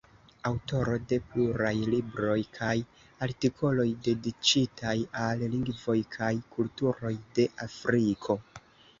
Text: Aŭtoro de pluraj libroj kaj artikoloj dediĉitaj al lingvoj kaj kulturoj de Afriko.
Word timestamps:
Aŭtoro 0.49 0.93
de 1.09 1.17
pluraj 1.31 1.73
libroj 1.93 2.37
kaj 2.55 2.71
artikoloj 3.25 3.85
dediĉitaj 4.07 4.95
al 5.25 5.43
lingvoj 5.57 5.95
kaj 6.15 6.31
kulturoj 6.57 7.13
de 7.37 7.47
Afriko. 7.67 8.39